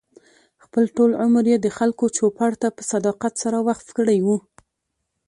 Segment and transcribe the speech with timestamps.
[0.63, 4.27] خپل ټول عمر یې د خلکو چوپـړ ته په صداقت سره وقف کړی و.